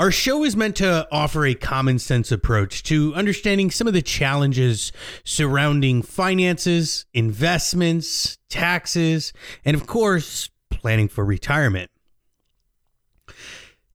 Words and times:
Our 0.00 0.10
show 0.10 0.44
is 0.44 0.56
meant 0.56 0.76
to 0.76 1.06
offer 1.12 1.44
a 1.44 1.54
common 1.54 1.98
sense 1.98 2.32
approach 2.32 2.82
to 2.84 3.14
understanding 3.14 3.70
some 3.70 3.86
of 3.86 3.92
the 3.92 4.00
challenges 4.00 4.92
surrounding 5.24 6.00
finances, 6.00 7.04
investments, 7.12 8.38
taxes, 8.48 9.34
and 9.62 9.76
of 9.76 9.86
course, 9.86 10.48
planning 10.70 11.06
for 11.06 11.22
retirement. 11.22 11.90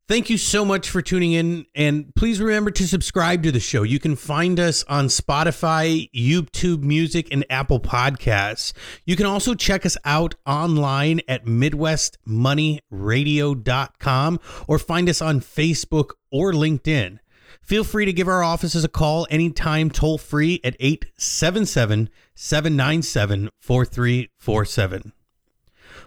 Thank 0.08 0.30
you 0.30 0.38
so 0.38 0.64
much 0.64 0.88
for 0.88 1.02
tuning 1.02 1.32
in. 1.32 1.66
And 1.74 2.14
please 2.14 2.40
remember 2.40 2.70
to 2.70 2.88
subscribe 2.88 3.42
to 3.42 3.52
the 3.52 3.60
show. 3.60 3.82
You 3.82 4.00
can 4.00 4.16
find 4.16 4.60
us 4.60 4.84
on 4.84 5.08
Spotify, 5.08 6.12
YouTube 6.12 6.84
Music, 6.84 7.28
and 7.32 7.44
Apple 7.50 7.80
Podcasts. 7.80 8.72
You 9.06 9.16
can 9.16 9.26
also 9.26 9.56
check 9.56 9.84
us 9.84 9.98
out 10.06 10.36
online 10.46 11.22
at 11.28 11.46
MidwestMoneyRadio.com 11.46 14.40
or 14.68 14.78
find 14.78 15.10
us 15.10 15.24
on 15.24 15.40
Facebook 15.40 16.12
or 16.32 16.54
LinkedIn. 16.54 17.18
Feel 17.64 17.84
free 17.84 18.06
to 18.06 18.14
give 18.14 18.28
our 18.28 18.44
offices 18.44 18.84
a 18.84 18.88
call 18.88 19.26
anytime, 19.32 19.90
toll 19.90 20.20
free 20.20 20.62
at 20.64 20.76
877 20.80 22.12
797 22.36 23.50
4347. 23.60 25.15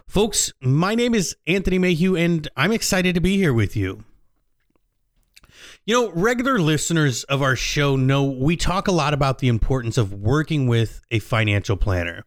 Folks, 0.09 0.51
my 0.59 0.95
name 0.95 1.13
is 1.13 1.35
Anthony 1.45 1.77
Mayhew, 1.77 2.15
and 2.15 2.47
I'm 2.57 2.71
excited 2.71 3.13
to 3.13 3.21
be 3.21 3.37
here 3.37 3.53
with 3.53 3.75
you. 3.75 4.05
You 5.85 5.93
know, 5.93 6.11
regular 6.13 6.57
listeners 6.57 7.25
of 7.25 7.43
our 7.43 7.55
show 7.55 7.95
know 7.95 8.23
we 8.23 8.57
talk 8.57 8.87
a 8.87 8.91
lot 8.91 9.13
about 9.13 9.37
the 9.37 9.49
importance 9.49 9.99
of 9.99 10.11
working 10.11 10.65
with 10.65 11.03
a 11.11 11.19
financial 11.19 11.77
planner. 11.77 12.25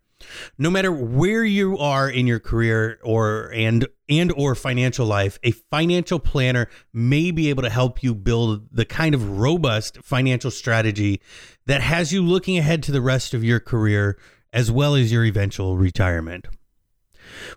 No 0.56 0.70
matter 0.70 0.92
where 0.92 1.42
you 1.42 1.76
are 1.76 2.08
in 2.08 2.28
your 2.28 2.38
career 2.38 3.00
or 3.02 3.50
and 3.52 3.88
and 4.08 4.30
or 4.36 4.54
financial 4.54 5.04
life, 5.04 5.40
a 5.42 5.50
financial 5.50 6.20
planner 6.20 6.68
may 6.92 7.32
be 7.32 7.50
able 7.50 7.64
to 7.64 7.70
help 7.70 8.00
you 8.00 8.14
build 8.14 8.68
the 8.70 8.84
kind 8.84 9.12
of 9.12 9.40
robust 9.40 9.98
financial 10.04 10.52
strategy 10.52 11.20
that 11.66 11.80
has 11.80 12.12
you 12.12 12.22
looking 12.22 12.58
ahead 12.58 12.84
to 12.84 12.92
the 12.92 13.02
rest 13.02 13.34
of 13.34 13.42
your 13.42 13.58
career 13.58 14.16
as 14.52 14.70
well 14.70 14.94
as 14.94 15.10
your 15.10 15.24
eventual 15.24 15.76
retirement 15.76 16.46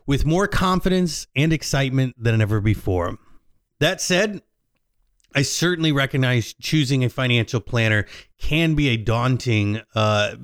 with 0.05 0.25
more 0.25 0.47
confidence 0.47 1.27
and 1.35 1.53
excitement 1.53 2.15
than 2.17 2.41
ever 2.41 2.61
before. 2.61 3.17
That 3.79 4.01
said, 4.01 4.41
I 5.35 5.41
certainly 5.41 5.91
recognize 5.91 6.53
choosing 6.61 7.03
a 7.03 7.09
financial 7.09 7.59
planner 7.59 8.05
can 8.39 8.73
be 8.73 8.87
a 8.87 8.97
daunting 8.97 9.81
uh, 9.93 10.35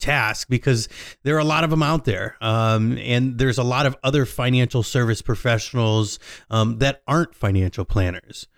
task 0.00 0.48
because 0.50 0.88
there 1.22 1.36
are 1.36 1.40
a 1.40 1.44
lot 1.44 1.62
of 1.62 1.70
them 1.70 1.84
out 1.84 2.04
there. 2.04 2.36
Um, 2.40 2.98
and 2.98 3.38
there's 3.38 3.58
a 3.58 3.62
lot 3.62 3.86
of 3.86 3.96
other 4.02 4.26
financial 4.26 4.82
service 4.82 5.22
professionals 5.22 6.18
um, 6.50 6.78
that 6.78 7.02
aren't 7.06 7.36
financial 7.36 7.84
planners. 7.84 8.48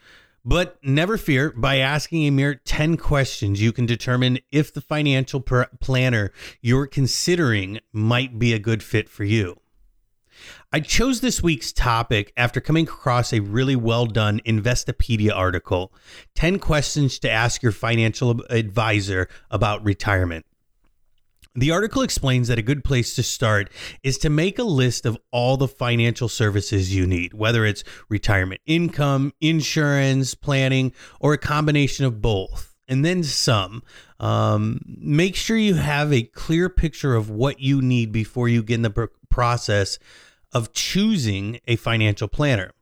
But 0.45 0.79
never 0.83 1.19
fear, 1.19 1.53
by 1.53 1.77
asking 1.77 2.25
a 2.25 2.31
mere 2.31 2.55
10 2.55 2.97
questions, 2.97 3.61
you 3.63 3.71
can 3.71 3.87
determine 3.87 4.39
if 4.51 4.73
the 4.73 4.81
financial 4.81 5.41
planner 5.41 6.33
you're 6.61 6.87
considering 6.87 7.81
might 7.93 8.39
be 8.39 8.53
a 8.53 8.59
good 8.59 8.83
fit 8.83 9.09
for 9.09 9.25
you. 9.25 9.62
I 10.73 10.81
chose 10.81 11.21
this 11.21 11.43
week's 11.43 11.73
topic 11.73 12.33
after 12.37 12.61
coming 12.61 12.85
across 12.85 13.33
a 13.33 13.41
really 13.41 13.77
well 13.77 14.07
done 14.07 14.41
Investopedia 14.47 15.35
article 15.35 15.93
10 16.35 16.59
questions 16.59 17.19
to 17.21 17.31
ask 17.31 17.63
your 17.63 17.73
financial 17.73 18.43
advisor 18.51 19.29
about 19.51 19.85
retirement. 19.85 20.47
The 21.55 21.71
article 21.71 22.01
explains 22.01 22.49
that 22.49 22.59
a 22.59 22.63
good 22.63 22.83
place 22.83 23.15
to 23.17 23.23
start 23.23 23.71
is 24.03 24.17
to 24.19 24.31
make 24.31 24.59
a 24.59 24.65
list 24.65 25.05
of 25.05 25.19
all 25.31 25.59
the 25.59 25.69
financial 25.69 26.29
services 26.29 26.95
you 26.95 27.07
need, 27.07 27.35
whether 27.35 27.67
it's 27.67 27.85
retirement 28.09 28.63
income, 28.65 29.35
insurance, 29.39 30.35
planning, 30.35 30.93
or 31.21 31.35
a 31.35 31.39
combination 31.39 32.07
of 32.07 32.23
both, 32.23 32.75
and 32.89 33.05
then 33.05 33.23
some. 33.23 33.83
Um, 34.19 34.81
make 34.87 35.37
sure 35.37 35.59
you 35.59 35.75
have 35.75 36.11
a 36.11 36.23
clear 36.23 36.71
picture 36.71 37.15
of 37.15 37.29
what 37.29 37.61
you 37.61 37.83
need 37.83 38.13
before 38.13 38.49
you 38.49 38.63
get 38.63 38.77
in 38.77 38.83
the 38.83 39.09
process 39.33 39.99
of 40.53 40.73
choosing 40.73 41.59
a 41.67 41.77
financial 41.77 42.29
planner. 42.29 42.73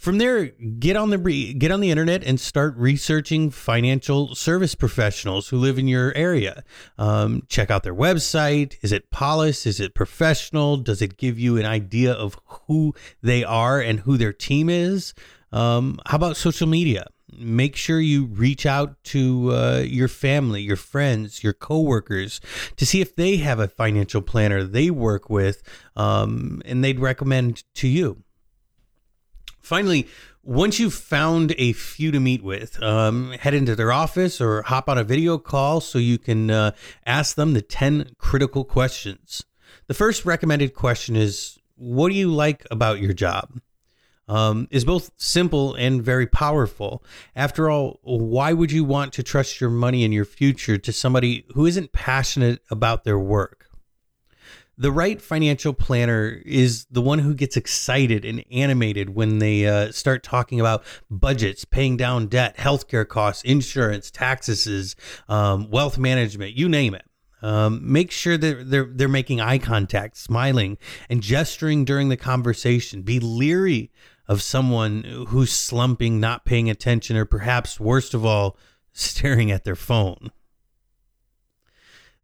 From 0.00 0.16
there, 0.16 0.46
get 0.46 0.96
on 0.96 1.10
the 1.10 1.52
get 1.58 1.70
on 1.70 1.80
the 1.80 1.90
internet 1.90 2.24
and 2.24 2.40
start 2.40 2.74
researching 2.78 3.50
financial 3.50 4.34
service 4.34 4.74
professionals 4.74 5.48
who 5.48 5.58
live 5.58 5.78
in 5.78 5.88
your 5.88 6.14
area. 6.16 6.64
Um, 6.96 7.42
check 7.50 7.70
out 7.70 7.82
their 7.82 7.94
website. 7.94 8.76
Is 8.80 8.92
it 8.92 9.10
polished? 9.10 9.66
Is 9.66 9.78
it 9.78 9.94
professional? 9.94 10.78
Does 10.78 11.02
it 11.02 11.18
give 11.18 11.38
you 11.38 11.58
an 11.58 11.66
idea 11.66 12.14
of 12.14 12.40
who 12.46 12.94
they 13.22 13.44
are 13.44 13.78
and 13.78 14.00
who 14.00 14.16
their 14.16 14.32
team 14.32 14.70
is? 14.70 15.12
Um, 15.52 16.00
how 16.06 16.16
about 16.16 16.38
social 16.38 16.66
media? 16.66 17.08
Make 17.38 17.76
sure 17.76 18.00
you 18.00 18.26
reach 18.26 18.66
out 18.66 19.02
to 19.04 19.52
uh, 19.52 19.82
your 19.86 20.08
family, 20.08 20.62
your 20.62 20.76
friends, 20.76 21.42
your 21.42 21.52
coworkers 21.52 22.40
to 22.76 22.86
see 22.86 23.00
if 23.00 23.16
they 23.16 23.38
have 23.38 23.58
a 23.58 23.68
financial 23.68 24.22
planner 24.22 24.64
they 24.64 24.90
work 24.90 25.30
with 25.30 25.62
um, 25.96 26.62
and 26.64 26.82
they'd 26.82 27.00
recommend 27.00 27.64
to 27.74 27.88
you. 27.88 28.22
Finally, 29.60 30.08
once 30.42 30.80
you've 30.80 30.94
found 30.94 31.54
a 31.58 31.72
few 31.72 32.10
to 32.10 32.18
meet 32.18 32.42
with, 32.42 32.82
um, 32.82 33.32
head 33.32 33.54
into 33.54 33.76
their 33.76 33.92
office 33.92 34.40
or 34.40 34.62
hop 34.62 34.88
on 34.88 34.98
a 34.98 35.04
video 35.04 35.38
call 35.38 35.80
so 35.80 35.98
you 35.98 36.18
can 36.18 36.50
uh, 36.50 36.72
ask 37.04 37.36
them 37.36 37.52
the 37.52 37.62
10 37.62 38.14
critical 38.18 38.64
questions. 38.64 39.44
The 39.86 39.94
first 39.94 40.24
recommended 40.24 40.74
question 40.74 41.14
is 41.14 41.58
What 41.76 42.08
do 42.08 42.14
you 42.14 42.32
like 42.32 42.66
about 42.70 43.00
your 43.00 43.12
job? 43.12 43.60
Um, 44.30 44.68
is 44.70 44.84
both 44.84 45.10
simple 45.16 45.74
and 45.74 46.02
very 46.02 46.26
powerful. 46.26 47.02
After 47.34 47.68
all, 47.68 47.98
why 48.02 48.52
would 48.52 48.70
you 48.70 48.84
want 48.84 49.12
to 49.14 49.24
trust 49.24 49.60
your 49.60 49.70
money 49.70 50.04
and 50.04 50.14
your 50.14 50.24
future 50.24 50.78
to 50.78 50.92
somebody 50.92 51.44
who 51.54 51.66
isn't 51.66 51.92
passionate 51.92 52.62
about 52.70 53.02
their 53.02 53.18
work? 53.18 53.66
The 54.78 54.92
right 54.92 55.20
financial 55.20 55.74
planner 55.74 56.40
is 56.46 56.86
the 56.90 57.02
one 57.02 57.18
who 57.18 57.34
gets 57.34 57.56
excited 57.56 58.24
and 58.24 58.44
animated 58.52 59.16
when 59.16 59.40
they 59.40 59.66
uh, 59.66 59.90
start 59.90 60.22
talking 60.22 60.60
about 60.60 60.84
budgets, 61.10 61.64
paying 61.64 61.96
down 61.96 62.28
debt, 62.28 62.56
healthcare 62.56 63.06
costs, 63.06 63.42
insurance, 63.42 64.12
taxes, 64.12 64.94
um, 65.28 65.68
wealth 65.70 65.98
management, 65.98 66.54
you 66.54 66.68
name 66.68 66.94
it. 66.94 67.04
Um, 67.42 67.80
make 67.90 68.10
sure 68.10 68.36
that 68.36 68.70
they're 68.70 68.84
they're 68.84 69.08
making 69.08 69.40
eye 69.40 69.58
contact, 69.58 70.18
smiling, 70.18 70.76
and 71.08 71.22
gesturing 71.22 71.86
during 71.86 72.10
the 72.10 72.16
conversation. 72.16 73.00
Be 73.00 73.18
leery 73.18 73.90
of 74.30 74.40
someone 74.40 75.02
who's 75.26 75.50
slumping, 75.50 76.20
not 76.20 76.44
paying 76.44 76.70
attention, 76.70 77.16
or 77.16 77.24
perhaps 77.24 77.80
worst 77.80 78.14
of 78.14 78.24
all, 78.24 78.56
staring 78.92 79.50
at 79.50 79.64
their 79.64 79.74
phone. 79.74 80.30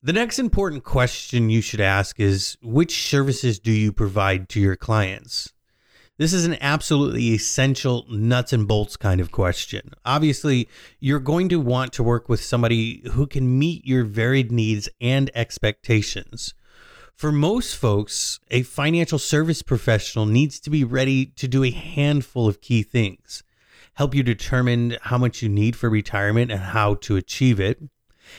The 0.04 0.12
next 0.12 0.38
important 0.38 0.84
question 0.84 1.50
you 1.50 1.60
should 1.60 1.80
ask 1.80 2.20
is 2.20 2.56
which 2.62 3.08
services 3.08 3.58
do 3.58 3.72
you 3.72 3.92
provide 3.92 4.48
to 4.50 4.60
your 4.60 4.76
clients? 4.76 5.52
This 6.16 6.32
is 6.32 6.44
an 6.46 6.56
absolutely 6.60 7.34
essential 7.34 8.06
nuts 8.08 8.52
and 8.52 8.68
bolts 8.68 8.96
kind 8.96 9.20
of 9.20 9.32
question. 9.32 9.90
Obviously, 10.04 10.68
you're 11.00 11.18
going 11.18 11.48
to 11.48 11.58
want 11.58 11.92
to 11.94 12.04
work 12.04 12.28
with 12.28 12.40
somebody 12.40 13.02
who 13.14 13.26
can 13.26 13.58
meet 13.58 13.84
your 13.84 14.04
varied 14.04 14.52
needs 14.52 14.88
and 15.00 15.28
expectations. 15.34 16.54
For 17.16 17.32
most 17.32 17.76
folks, 17.76 18.40
a 18.50 18.62
financial 18.62 19.18
service 19.18 19.62
professional 19.62 20.26
needs 20.26 20.60
to 20.60 20.70
be 20.70 20.84
ready 20.84 21.26
to 21.26 21.48
do 21.48 21.64
a 21.64 21.70
handful 21.70 22.46
of 22.46 22.60
key 22.60 22.82
things 22.82 23.42
help 23.96 24.14
you 24.14 24.22
determine 24.22 24.94
how 25.00 25.16
much 25.16 25.40
you 25.40 25.48
need 25.48 25.74
for 25.74 25.88
retirement 25.88 26.50
and 26.50 26.60
how 26.60 26.94
to 26.94 27.16
achieve 27.16 27.58
it, 27.58 27.80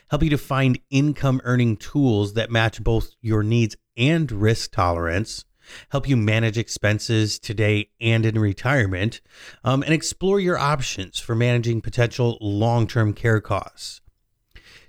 help 0.10 0.22
you 0.22 0.30
to 0.30 0.38
find 0.38 0.80
income 0.92 1.42
earning 1.44 1.76
tools 1.76 2.36
that 2.36 2.52
match 2.52 2.84
both 2.84 3.10
your 3.22 3.42
needs 3.42 3.76
and 3.98 4.32
risk 4.32 4.72
tolerance, 4.72 5.46
help 5.90 6.08
you 6.08 6.16
manage 6.16 6.60
expenses 6.60 7.40
today 7.40 7.90
and 8.00 8.24
in 8.24 8.38
retirement, 8.38 9.20
um, 9.64 9.82
and 9.82 9.96
explore 9.96 10.40
your 10.40 10.60
options 10.60 11.20
for 11.20 11.34
managing 11.34 11.82
potential 11.82 12.38
long 12.40 12.86
term 12.86 13.12
care 13.12 13.42
costs. 13.42 14.00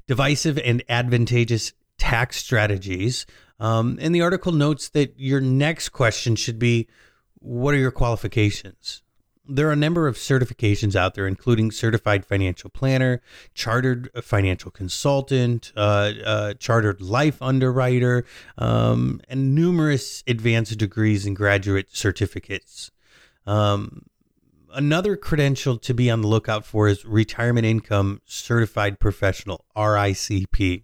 Divisive 0.06 0.58
and 0.58 0.82
advantageous 0.90 1.72
tax 1.96 2.36
strategies. 2.36 3.24
Um, 3.60 3.98
and 4.00 4.14
the 4.14 4.20
article 4.20 4.52
notes 4.52 4.88
that 4.90 5.18
your 5.18 5.40
next 5.40 5.90
question 5.90 6.36
should 6.36 6.58
be 6.58 6.88
What 7.40 7.74
are 7.74 7.78
your 7.78 7.90
qualifications? 7.90 9.02
there 9.48 9.68
are 9.68 9.72
a 9.72 9.76
number 9.76 10.06
of 10.06 10.16
certifications 10.16 10.94
out 10.94 11.14
there, 11.14 11.26
including 11.26 11.70
certified 11.70 12.24
financial 12.26 12.68
planner, 12.68 13.22
chartered 13.54 14.10
financial 14.22 14.70
consultant, 14.70 15.72
uh, 15.74 16.12
uh, 16.24 16.54
chartered 16.54 17.00
life 17.00 17.40
underwriter, 17.40 18.24
um, 18.58 19.20
and 19.28 19.54
numerous 19.54 20.22
advanced 20.26 20.76
degrees 20.78 21.24
and 21.24 21.34
graduate 21.34 21.88
certificates. 21.90 22.90
Um, 23.46 24.06
another 24.74 25.16
credential 25.16 25.78
to 25.78 25.94
be 25.94 26.10
on 26.10 26.20
the 26.20 26.28
lookout 26.28 26.66
for 26.66 26.86
is 26.86 27.06
Retirement 27.06 27.64
Income 27.64 28.20
Certified 28.26 29.00
Professional, 29.00 29.64
RICP, 29.74 30.82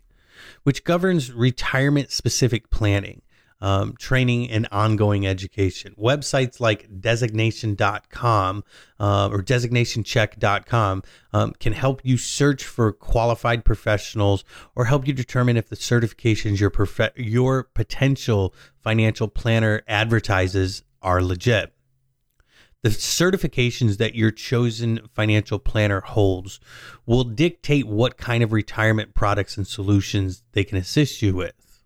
which 0.62 0.84
governs 0.84 1.32
retirement 1.32 2.10
specific 2.10 2.70
planning 2.70 3.22
um, 3.60 3.94
training 3.96 4.50
and 4.50 4.68
ongoing 4.70 5.26
education. 5.26 5.94
Websites 5.98 6.60
like 6.60 7.00
designation.com 7.00 8.64
uh, 9.00 9.28
or 9.32 9.42
designationcheck.com 9.42 11.02
um, 11.32 11.52
can 11.58 11.72
help 11.72 12.00
you 12.04 12.18
search 12.18 12.64
for 12.64 12.92
qualified 12.92 13.64
professionals 13.64 14.44
or 14.74 14.84
help 14.84 15.06
you 15.06 15.14
determine 15.14 15.56
if 15.56 15.68
the 15.68 15.76
certifications 15.76 16.60
your, 16.60 16.70
prof- 16.70 17.16
your 17.16 17.64
potential 17.74 18.54
financial 18.82 19.28
planner 19.28 19.82
advertises 19.88 20.82
are 21.00 21.22
legit. 21.22 21.73
The 22.84 22.90
certifications 22.90 23.96
that 23.96 24.14
your 24.14 24.30
chosen 24.30 25.08
financial 25.14 25.58
planner 25.58 26.02
holds 26.02 26.60
will 27.06 27.24
dictate 27.24 27.86
what 27.86 28.18
kind 28.18 28.44
of 28.44 28.52
retirement 28.52 29.14
products 29.14 29.56
and 29.56 29.66
solutions 29.66 30.42
they 30.52 30.64
can 30.64 30.76
assist 30.76 31.22
you 31.22 31.34
with. 31.34 31.82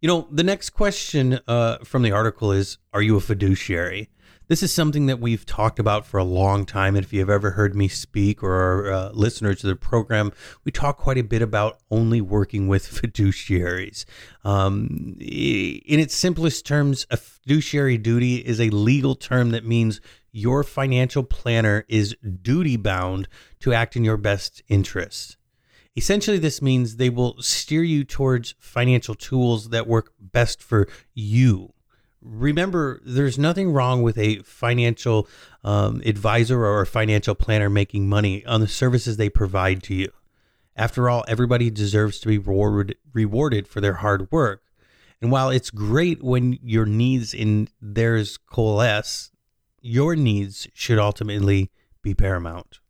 You 0.00 0.08
know, 0.08 0.26
the 0.30 0.42
next 0.42 0.70
question 0.70 1.38
uh, 1.46 1.84
from 1.84 2.00
the 2.00 2.12
article 2.12 2.50
is 2.50 2.78
Are 2.94 3.02
you 3.02 3.14
a 3.16 3.20
fiduciary? 3.20 4.08
This 4.46 4.62
is 4.62 4.74
something 4.74 5.06
that 5.06 5.20
we've 5.20 5.46
talked 5.46 5.78
about 5.78 6.04
for 6.04 6.18
a 6.18 6.24
long 6.24 6.66
time. 6.66 6.96
And 6.96 7.04
if 7.04 7.12
you've 7.12 7.30
ever 7.30 7.52
heard 7.52 7.74
me 7.74 7.88
speak 7.88 8.42
or 8.42 8.52
are 8.52 8.92
uh, 8.92 9.10
listeners 9.12 9.60
to 9.60 9.66
the 9.66 9.76
program, 9.76 10.32
we 10.64 10.72
talk 10.72 10.98
quite 10.98 11.16
a 11.16 11.22
bit 11.22 11.40
about 11.40 11.78
only 11.90 12.20
working 12.20 12.68
with 12.68 12.86
fiduciaries. 13.02 14.04
Um, 14.44 15.16
in 15.18 15.98
its 15.98 16.14
simplest 16.14 16.66
terms, 16.66 17.06
a 17.10 17.16
fiduciary 17.16 17.96
duty 17.96 18.36
is 18.36 18.60
a 18.60 18.68
legal 18.70 19.14
term 19.14 19.50
that 19.50 19.64
means 19.64 20.00
your 20.30 20.62
financial 20.62 21.22
planner 21.22 21.86
is 21.88 22.14
duty 22.42 22.76
bound 22.76 23.28
to 23.60 23.72
act 23.72 23.96
in 23.96 24.04
your 24.04 24.16
best 24.16 24.62
interests. 24.68 25.36
Essentially, 25.96 26.38
this 26.38 26.60
means 26.60 26.96
they 26.96 27.08
will 27.08 27.40
steer 27.40 27.84
you 27.84 28.04
towards 28.04 28.56
financial 28.58 29.14
tools 29.14 29.68
that 29.68 29.86
work 29.86 30.12
best 30.18 30.60
for 30.60 30.88
you. 31.14 31.73
Remember, 32.44 33.00
there's 33.06 33.38
nothing 33.38 33.72
wrong 33.72 34.02
with 34.02 34.18
a 34.18 34.40
financial 34.40 35.26
um, 35.64 36.02
advisor 36.04 36.62
or 36.62 36.82
a 36.82 36.86
financial 36.86 37.34
planner 37.34 37.70
making 37.70 38.06
money 38.06 38.44
on 38.44 38.60
the 38.60 38.68
services 38.68 39.16
they 39.16 39.30
provide 39.30 39.82
to 39.84 39.94
you. 39.94 40.12
After 40.76 41.08
all, 41.08 41.24
everybody 41.26 41.70
deserves 41.70 42.18
to 42.20 42.28
be 42.28 42.36
rewarded, 42.36 42.98
rewarded 43.14 43.66
for 43.66 43.80
their 43.80 43.94
hard 43.94 44.30
work. 44.30 44.62
And 45.22 45.32
while 45.32 45.48
it's 45.48 45.70
great 45.70 46.22
when 46.22 46.58
your 46.62 46.84
needs 46.84 47.32
and 47.32 47.70
theirs 47.80 48.36
coalesce, 48.36 49.30
your 49.80 50.14
needs 50.14 50.68
should 50.74 50.98
ultimately 50.98 51.70
be 52.02 52.12
paramount. 52.12 52.80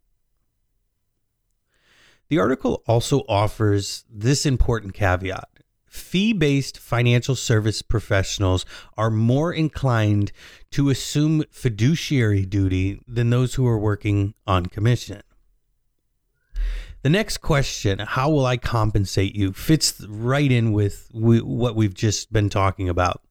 The 2.28 2.40
article 2.40 2.82
also 2.88 3.20
offers 3.28 4.04
this 4.10 4.44
important 4.44 4.94
caveat 4.94 5.53
fee 5.94 6.32
based 6.32 6.76
financial 6.76 7.36
service 7.36 7.80
professionals 7.80 8.66
are 8.96 9.10
more 9.10 9.52
inclined 9.52 10.32
to 10.72 10.90
assume 10.90 11.44
fiduciary 11.52 12.44
duty 12.44 13.00
than 13.06 13.30
those 13.30 13.54
who 13.54 13.66
are 13.66 13.78
working 13.78 14.34
on 14.44 14.66
commission. 14.66 15.22
The 17.02 17.10
next 17.10 17.38
question, 17.38 18.00
how 18.00 18.28
will 18.28 18.44
I 18.44 18.56
compensate 18.56 19.36
you, 19.36 19.52
fits 19.52 20.04
right 20.08 20.50
in 20.50 20.72
with 20.72 21.08
what 21.12 21.76
we've 21.76 21.94
just 21.94 22.32
been 22.32 22.48
talking 22.48 22.88
about. 22.88 23.22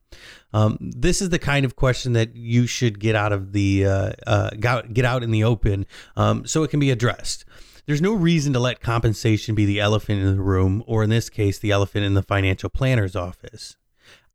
Um, 0.54 0.77
this 0.80 1.21
is 1.21 1.30
the 1.30 1.39
kind 1.39 1.66
of 1.66 1.75
question 1.75 2.13
that 2.13 2.36
you 2.36 2.66
should 2.68 3.00
get 3.00 3.16
out 3.16 3.33
of 3.33 3.51
the 3.51 3.86
uh, 3.86 4.12
uh, 4.25 4.51
get 4.51 5.06
out 5.06 5.24
in 5.24 5.31
the 5.31 5.44
open, 5.44 5.88
um, 6.16 6.45
so 6.45 6.63
it 6.63 6.69
can 6.69 6.80
be 6.80 6.92
addressed. 6.92 7.45
There's 7.85 8.01
no 8.01 8.13
reason 8.13 8.53
to 8.53 8.59
let 8.59 8.80
compensation 8.80 9.56
be 9.56 9.65
the 9.65 9.81
elephant 9.81 10.21
in 10.21 10.38
the 10.38 10.41
room, 10.41 10.83
or 10.88 11.03
in 11.03 11.09
this 11.09 11.30
case, 11.30 11.59
the 11.59 11.71
elephant 11.71 12.06
in 12.06 12.13
the 12.13 12.24
financial 12.24 12.69
planner's 12.69 13.13
office. 13.13 13.75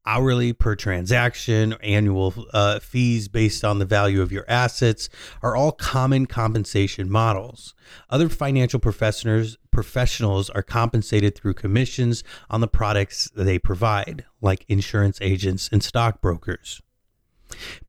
Hourly 0.05 0.53
per 0.53 0.75
transaction, 0.75 1.75
annual 1.83 2.35
uh, 2.53 2.79
fees 2.79 3.29
based 3.29 3.65
on 3.65 3.79
the 3.79 3.87
value 3.87 4.21
of 4.21 4.33
your 4.33 4.45
assets 4.49 5.09
are 5.43 5.57
all 5.57 5.73
common 5.73 6.27
compensation 6.27 7.11
models. 7.11 7.75
Other 8.11 8.29
financial 8.29 8.81
professionals 8.81 9.57
professionals 9.71 10.51
are 10.51 10.63
compensated 10.63 11.35
through 11.35 11.55
commissions 11.55 12.25
on 12.51 12.61
the 12.61 12.69
products 12.69 13.31
they 13.35 13.59
provide, 13.59 14.27
like 14.43 14.65
insurance 14.69 15.19
agents 15.23 15.71
and 15.73 15.83
stockbrokers. 15.83 16.83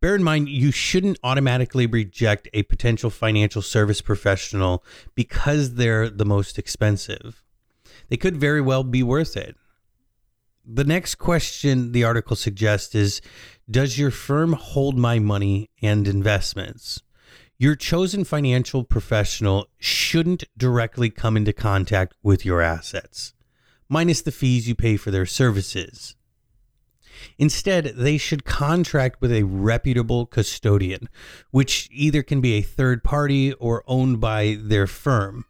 Bear 0.01 0.15
in 0.15 0.23
mind, 0.23 0.49
you 0.49 0.71
shouldn't 0.71 1.19
automatically 1.23 1.85
reject 1.85 2.47
a 2.53 2.63
potential 2.63 3.09
financial 3.09 3.61
service 3.61 4.01
professional 4.01 4.83
because 5.15 5.75
they're 5.75 6.09
the 6.09 6.25
most 6.25 6.57
expensive. 6.57 7.43
They 8.09 8.17
could 8.17 8.37
very 8.37 8.61
well 8.61 8.83
be 8.83 9.03
worth 9.03 9.35
it. 9.37 9.55
The 10.65 10.83
next 10.83 11.15
question 11.15 11.91
the 11.91 12.03
article 12.03 12.35
suggests 12.35 12.93
is 12.93 13.21
Does 13.69 13.97
your 13.97 14.11
firm 14.11 14.53
hold 14.53 14.97
my 14.97 15.19
money 15.19 15.69
and 15.81 16.07
investments? 16.07 17.01
Your 17.57 17.75
chosen 17.75 18.23
financial 18.23 18.83
professional 18.83 19.67
shouldn't 19.79 20.45
directly 20.57 21.09
come 21.09 21.35
into 21.35 21.51
contact 21.51 22.13
with 22.23 22.45
your 22.45 22.61
assets, 22.61 23.33
minus 23.89 24.21
the 24.21 24.31
fees 24.31 24.67
you 24.67 24.75
pay 24.75 24.95
for 24.95 25.11
their 25.11 25.25
services. 25.25 26.15
Instead, 27.37 27.85
they 27.95 28.17
should 28.17 28.45
contract 28.45 29.21
with 29.21 29.31
a 29.31 29.43
reputable 29.43 30.25
custodian, 30.25 31.09
which 31.51 31.89
either 31.91 32.23
can 32.23 32.41
be 32.41 32.53
a 32.53 32.61
third 32.61 33.03
party 33.03 33.53
or 33.53 33.83
owned 33.87 34.19
by 34.19 34.57
their 34.59 34.87
firm. 34.87 35.45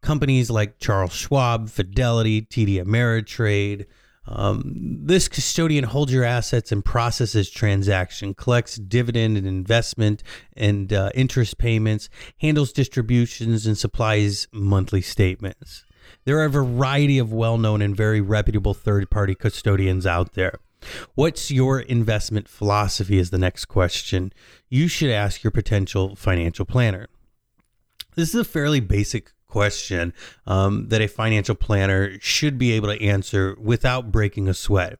Companies 0.00 0.50
like 0.50 0.78
Charles 0.78 1.12
Schwab, 1.12 1.68
Fidelity, 1.68 2.42
TD 2.42 2.82
Ameritrade. 2.82 3.86
Um, 4.30 4.62
this 5.04 5.26
custodian 5.26 5.84
holds 5.84 6.12
your 6.12 6.24
assets 6.24 6.70
and 6.70 6.84
processes 6.84 7.50
transaction, 7.50 8.34
collects 8.34 8.76
dividend 8.76 9.38
and 9.38 9.46
investment 9.46 10.22
and 10.54 10.92
uh, 10.92 11.10
interest 11.14 11.56
payments, 11.56 12.10
handles 12.38 12.72
distributions, 12.72 13.66
and 13.66 13.76
supplies 13.76 14.46
monthly 14.52 15.00
statements. 15.00 15.84
There 16.24 16.38
are 16.38 16.44
a 16.44 16.50
variety 16.50 17.18
of 17.18 17.32
well 17.32 17.56
known 17.56 17.80
and 17.80 17.96
very 17.96 18.20
reputable 18.20 18.74
third 18.74 19.10
party 19.10 19.34
custodians 19.34 20.06
out 20.06 20.34
there. 20.34 20.58
What's 21.14 21.50
your 21.50 21.80
investment 21.80 22.48
philosophy? 22.48 23.18
Is 23.18 23.30
the 23.30 23.38
next 23.38 23.66
question 23.66 24.32
you 24.68 24.88
should 24.88 25.10
ask 25.10 25.42
your 25.42 25.50
potential 25.50 26.14
financial 26.16 26.64
planner. 26.64 27.08
This 28.14 28.30
is 28.30 28.40
a 28.40 28.44
fairly 28.44 28.80
basic 28.80 29.32
question 29.46 30.12
um, 30.46 30.88
that 30.88 31.00
a 31.00 31.06
financial 31.06 31.54
planner 31.54 32.18
should 32.20 32.58
be 32.58 32.72
able 32.72 32.88
to 32.88 33.02
answer 33.02 33.56
without 33.60 34.12
breaking 34.12 34.48
a 34.48 34.54
sweat. 34.54 34.98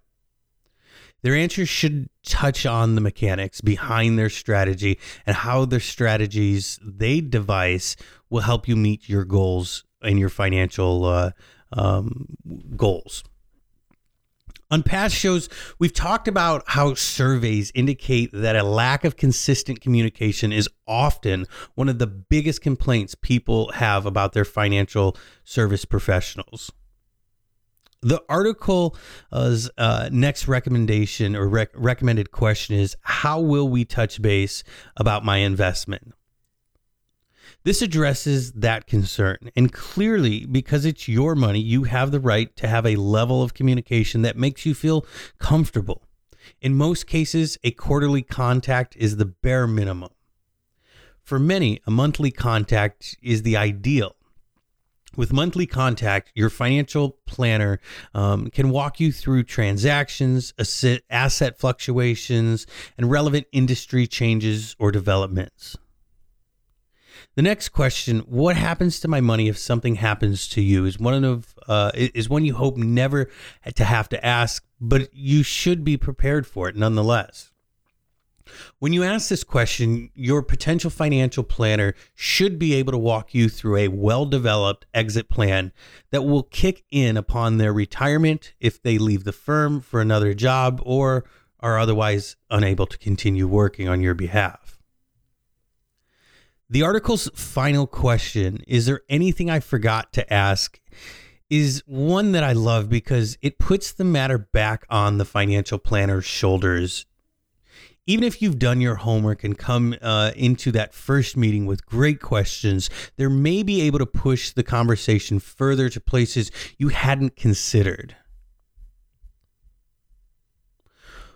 Their 1.22 1.34
answers 1.34 1.68
should 1.68 2.08
touch 2.24 2.64
on 2.64 2.94
the 2.94 3.00
mechanics 3.00 3.60
behind 3.60 4.18
their 4.18 4.30
strategy 4.30 4.98
and 5.26 5.34
how 5.34 5.64
their 5.64 5.80
strategies 5.80 6.78
they 6.82 7.20
devise 7.20 7.96
will 8.30 8.42
help 8.42 8.68
you 8.68 8.76
meet 8.76 9.08
your 9.08 9.24
goals 9.24 9.84
and 10.00 10.18
your 10.18 10.28
financial 10.28 11.04
uh, 11.04 11.30
um, 11.72 12.26
goals. 12.76 13.24
On 14.70 14.82
past 14.82 15.14
shows, 15.14 15.48
we've 15.78 15.94
talked 15.94 16.28
about 16.28 16.62
how 16.66 16.92
surveys 16.92 17.72
indicate 17.74 18.30
that 18.34 18.54
a 18.54 18.62
lack 18.62 19.02
of 19.02 19.16
consistent 19.16 19.80
communication 19.80 20.52
is 20.52 20.68
often 20.86 21.46
one 21.74 21.88
of 21.88 21.98
the 21.98 22.06
biggest 22.06 22.60
complaints 22.60 23.14
people 23.14 23.72
have 23.72 24.04
about 24.04 24.34
their 24.34 24.44
financial 24.44 25.16
service 25.42 25.86
professionals. 25.86 26.70
The 28.02 28.22
article's 28.28 28.98
uh, 29.32 30.10
next 30.12 30.46
recommendation 30.46 31.34
or 31.34 31.48
rec- 31.48 31.70
recommended 31.74 32.30
question 32.30 32.76
is 32.76 32.94
How 33.00 33.40
will 33.40 33.68
we 33.70 33.86
touch 33.86 34.20
base 34.20 34.64
about 34.98 35.24
my 35.24 35.38
investment? 35.38 36.12
This 37.64 37.82
addresses 37.82 38.52
that 38.52 38.86
concern. 38.86 39.50
And 39.56 39.72
clearly, 39.72 40.46
because 40.46 40.84
it's 40.84 41.08
your 41.08 41.34
money, 41.34 41.60
you 41.60 41.84
have 41.84 42.10
the 42.10 42.20
right 42.20 42.54
to 42.56 42.68
have 42.68 42.86
a 42.86 42.96
level 42.96 43.42
of 43.42 43.54
communication 43.54 44.22
that 44.22 44.36
makes 44.36 44.64
you 44.64 44.74
feel 44.74 45.04
comfortable. 45.38 46.02
In 46.60 46.74
most 46.74 47.06
cases, 47.06 47.58
a 47.64 47.72
quarterly 47.72 48.22
contact 48.22 48.96
is 48.96 49.16
the 49.16 49.26
bare 49.26 49.66
minimum. 49.66 50.10
For 51.20 51.38
many, 51.38 51.80
a 51.86 51.90
monthly 51.90 52.30
contact 52.30 53.16
is 53.20 53.42
the 53.42 53.56
ideal. 53.56 54.14
With 55.16 55.32
monthly 55.32 55.66
contact, 55.66 56.30
your 56.34 56.48
financial 56.48 57.18
planner 57.26 57.80
um, 58.14 58.50
can 58.50 58.70
walk 58.70 59.00
you 59.00 59.10
through 59.10 59.42
transactions, 59.42 60.54
asset, 60.58 61.02
asset 61.10 61.58
fluctuations, 61.58 62.66
and 62.96 63.10
relevant 63.10 63.46
industry 63.52 64.06
changes 64.06 64.76
or 64.78 64.92
developments. 64.92 65.76
The 67.38 67.42
next 67.42 67.68
question: 67.68 68.18
What 68.26 68.56
happens 68.56 68.98
to 68.98 69.06
my 69.06 69.20
money 69.20 69.46
if 69.46 69.56
something 69.56 69.94
happens 69.94 70.48
to 70.48 70.60
you? 70.60 70.84
Is 70.84 70.98
one 70.98 71.22
of 71.22 71.54
uh, 71.68 71.92
is 71.94 72.28
one 72.28 72.44
you 72.44 72.54
hope 72.56 72.76
never 72.76 73.30
to 73.76 73.84
have 73.84 74.08
to 74.08 74.26
ask, 74.26 74.66
but 74.80 75.14
you 75.14 75.44
should 75.44 75.84
be 75.84 75.96
prepared 75.96 76.48
for 76.48 76.68
it 76.68 76.74
nonetheless. 76.74 77.52
When 78.80 78.92
you 78.92 79.04
ask 79.04 79.28
this 79.28 79.44
question, 79.44 80.10
your 80.16 80.42
potential 80.42 80.90
financial 80.90 81.44
planner 81.44 81.94
should 82.12 82.58
be 82.58 82.74
able 82.74 82.90
to 82.90 82.98
walk 82.98 83.32
you 83.34 83.48
through 83.48 83.76
a 83.76 83.86
well 83.86 84.26
developed 84.26 84.86
exit 84.92 85.28
plan 85.28 85.70
that 86.10 86.22
will 86.22 86.42
kick 86.42 86.82
in 86.90 87.16
upon 87.16 87.58
their 87.58 87.72
retirement 87.72 88.52
if 88.58 88.82
they 88.82 88.98
leave 88.98 89.22
the 89.22 89.30
firm 89.30 89.80
for 89.80 90.00
another 90.00 90.34
job 90.34 90.82
or 90.84 91.24
are 91.60 91.78
otherwise 91.78 92.34
unable 92.50 92.86
to 92.86 92.98
continue 92.98 93.46
working 93.46 93.88
on 93.88 94.00
your 94.00 94.14
behalf. 94.14 94.77
The 96.70 96.82
article's 96.82 97.30
final 97.34 97.86
question 97.86 98.62
Is 98.66 98.86
there 98.86 99.02
anything 99.08 99.50
I 99.50 99.60
forgot 99.60 100.12
to 100.14 100.32
ask? 100.32 100.80
is 101.50 101.82
one 101.86 102.32
that 102.32 102.44
I 102.44 102.52
love 102.52 102.90
because 102.90 103.38
it 103.40 103.58
puts 103.58 103.90
the 103.90 104.04
matter 104.04 104.36
back 104.36 104.84
on 104.90 105.16
the 105.16 105.24
financial 105.24 105.78
planner's 105.78 106.26
shoulders 106.26 107.06
even 108.08 108.24
if 108.24 108.40
you've 108.40 108.58
done 108.58 108.80
your 108.80 108.94
homework 108.94 109.44
and 109.44 109.56
come 109.56 109.94
uh, 110.00 110.32
into 110.34 110.72
that 110.72 110.94
first 110.94 111.36
meeting 111.36 111.66
with 111.66 111.84
great 111.84 112.22
questions, 112.22 112.88
they 113.18 113.26
may 113.26 113.62
be 113.62 113.82
able 113.82 113.98
to 113.98 114.06
push 114.06 114.50
the 114.50 114.62
conversation 114.62 115.38
further 115.38 115.90
to 115.90 116.00
places 116.00 116.50
you 116.78 116.88
hadn't 116.88 117.36
considered. 117.36 118.16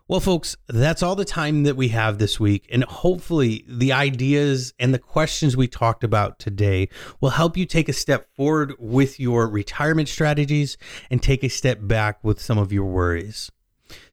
Well, 0.08 0.20
folks, 0.20 0.56
that's 0.68 1.02
all 1.02 1.14
the 1.14 1.24
time 1.24 1.62
that 1.62 1.76
we 1.76 1.88
have 1.88 2.18
this 2.18 2.40
week. 2.40 2.68
And 2.72 2.82
hopefully, 2.84 3.64
the 3.68 3.92
ideas 3.92 4.74
and 4.78 4.92
the 4.92 4.98
questions 4.98 5.56
we 5.56 5.68
talked 5.68 6.02
about 6.02 6.38
today 6.38 6.88
will 7.20 7.30
help 7.30 7.56
you 7.56 7.64
take 7.64 7.88
a 7.88 7.92
step 7.92 8.28
forward 8.34 8.74
with 8.78 9.20
your 9.20 9.48
retirement 9.48 10.08
strategies 10.08 10.76
and 11.10 11.22
take 11.22 11.44
a 11.44 11.48
step 11.48 11.78
back 11.82 12.22
with 12.22 12.40
some 12.40 12.58
of 12.58 12.72
your 12.72 12.86
worries. 12.86 13.50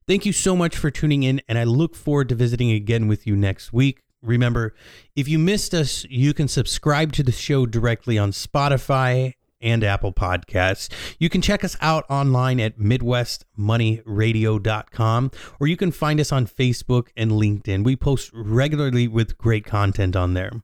Thank 0.08 0.26
you 0.26 0.32
so 0.32 0.56
much 0.56 0.78
for 0.78 0.92
tuning 0.92 1.24
in, 1.24 1.42
and 1.48 1.58
I 1.58 1.64
look 1.64 1.96
forward 1.96 2.30
to 2.30 2.36
visiting 2.36 2.72
again 2.72 3.08
with 3.08 3.26
you 3.26 3.36
next 3.36 3.74
week. 3.74 4.02
Remember, 4.22 4.76
if 5.16 5.28
you 5.28 5.40
missed 5.40 5.74
us, 5.74 6.06
you 6.10 6.34
can 6.34 6.48
subscribe 6.48 7.14
to 7.14 7.24
the 7.24 7.32
show 7.32 7.66
directly 7.66 8.18
on 8.18 8.32
Spotify 8.32 9.34
and 9.62 9.84
Apple 9.84 10.14
Podcasts. 10.14 10.90
You 11.20 11.30
can 11.30 11.42
check 11.42 11.64
us 11.64 11.78
out 11.82 12.06
online 12.10 12.60
at 12.60 12.80
MidwestMoneyRadio.com, 12.80 15.32
or 15.60 15.68
you 15.68 15.78
can 15.78 15.92
find 15.92 16.20
us 16.20 16.32
on 16.32 16.48
Facebook 16.48 17.10
and 17.16 17.30
LinkedIn. 17.32 17.84
We 17.84 17.96
post 17.96 18.32
regularly 18.34 19.08
with 19.08 19.38
great 19.38 19.66
content 19.66 20.16
on 20.16 20.34
there. 20.34 20.64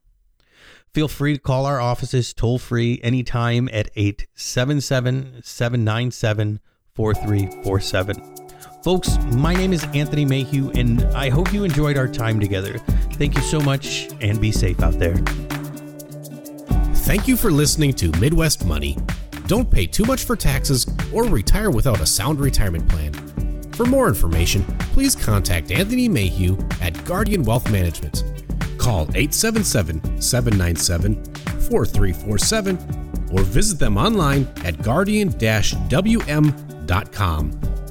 Feel 0.93 1.07
free 1.09 1.33
to 1.33 1.39
call 1.39 1.65
our 1.65 1.81
offices 1.81 2.33
toll 2.33 2.57
free 2.57 3.01
anytime 3.03 3.67
at 3.73 3.89
877 3.95 5.41
797 5.43 6.61
4347. 6.93 8.35
Folks, 8.81 9.17
my 9.33 9.53
name 9.53 9.73
is 9.73 9.83
Anthony 9.93 10.23
Mayhew, 10.23 10.71
and 10.75 11.03
I 11.15 11.29
hope 11.29 11.51
you 11.51 11.63
enjoyed 11.63 11.97
our 11.97 12.07
time 12.07 12.39
together. 12.39 12.77
Thank 13.13 13.35
you 13.35 13.41
so 13.41 13.59
much, 13.59 14.09
and 14.21 14.39
be 14.39 14.51
safe 14.51 14.79
out 14.81 14.99
there. 14.99 15.15
Thank 17.15 17.29
you 17.29 17.37
for 17.37 17.49
listening 17.49 17.93
to 17.93 18.11
Midwest 18.19 18.65
Money. 18.65 18.97
Don't 19.47 19.71
pay 19.71 19.87
too 19.87 20.03
much 20.03 20.25
for 20.25 20.35
taxes 20.35 20.85
or 21.13 21.23
retire 21.23 21.71
without 21.71 22.01
a 22.01 22.05
sound 22.05 22.41
retirement 22.41 22.89
plan. 22.89 23.13
For 23.71 23.85
more 23.85 24.09
information, 24.09 24.65
please 24.91 25.15
contact 25.15 25.71
Anthony 25.71 26.09
Mayhew 26.09 26.57
at 26.81 27.05
Guardian 27.05 27.43
Wealth 27.43 27.71
Management. 27.71 28.25
Call 28.77 29.03
877 29.15 30.21
797 30.21 31.23
4347 31.23 33.29
or 33.31 33.43
visit 33.43 33.79
them 33.79 33.95
online 33.95 34.45
at 34.65 34.81
guardian 34.81 35.29
wm.com. 35.29 36.05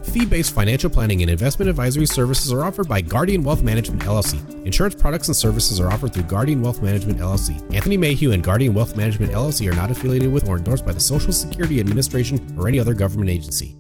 Fee 0.05 0.27
based 0.27 0.55
financial 0.55 0.91
planning 0.91 1.23
and 1.23 1.31
investment 1.31 1.69
advisory 1.69 2.07
services 2.07 2.53
are 2.53 2.63
offered 2.63 2.89
by 2.89 3.01
Guardian 3.01 3.43
Wealth 3.43 3.63
Management 3.63 4.03
LLC. 4.03 4.65
Insurance 4.65 4.95
products 4.95 5.29
and 5.29 5.37
services 5.37 5.81
are 5.81 5.91
offered 5.91 6.13
through 6.13 6.25
Guardian 6.25 6.63
Wealth 6.63 6.83
Management 6.83 7.19
LLC. 7.19 7.61
Anthony 7.75 7.97
Mayhew 7.97 8.33
and 8.33 8.43
Guardian 8.43 8.75
Wealth 8.75 8.97
Management 8.97 9.33
LLC 9.33 9.71
are 9.71 9.77
not 9.77 9.91
affiliated 9.91 10.33
with 10.33 10.49
or 10.49 10.59
endorsed 10.59 10.87
by 10.87 10.93
the 10.93 11.01
Social 11.01 11.33
Security 11.33 11.81
Administration 11.81 12.55
or 12.59 12.69
any 12.69 12.79
other 12.79 12.95
government 12.95 13.31
agency. 13.31 13.77